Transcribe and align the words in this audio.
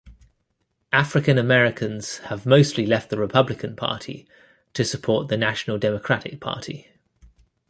African 0.91 1.37
Americans 1.37 2.17
have 2.31 2.43
mostly 2.43 2.87
left 2.87 3.11
the 3.11 3.19
Republican 3.19 3.75
Party 3.75 4.27
to 4.73 4.83
support 4.83 5.27
the 5.27 5.37
national 5.37 5.77
Democratic 5.77 6.39
Party. 6.41 6.91